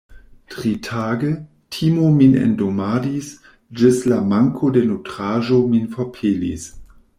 [0.59, 1.27] Tritage,
[1.75, 3.29] timo min endomadis,
[3.83, 6.69] ĝis la manko de nutraĵo min forpelis.